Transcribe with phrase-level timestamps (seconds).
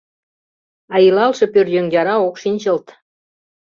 [0.93, 2.87] А илалше пӧръеҥ яра ок шинчылт.